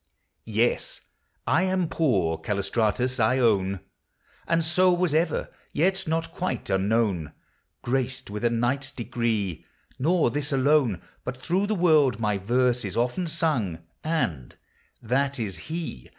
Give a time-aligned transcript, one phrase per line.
[0.49, 1.01] Yes,—
[1.47, 3.19] I am poor, Callistratus!
[3.19, 3.81] I own;
[4.47, 7.33] And so was ever; yet not quite unknown,
[7.83, 9.63] Graced with a knight's degree;
[9.99, 14.55] nor this alone: But through the world my verse is often sung; And"
[15.13, 16.09] That is he